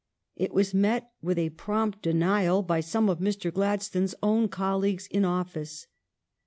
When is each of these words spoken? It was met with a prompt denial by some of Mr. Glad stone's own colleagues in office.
It 0.35 0.51
was 0.51 0.73
met 0.73 1.11
with 1.21 1.37
a 1.37 1.51
prompt 1.51 2.01
denial 2.01 2.63
by 2.63 2.79
some 2.79 3.07
of 3.07 3.19
Mr. 3.19 3.53
Glad 3.53 3.83
stone's 3.83 4.15
own 4.23 4.47
colleagues 4.47 5.05
in 5.05 5.23
office. 5.25 5.85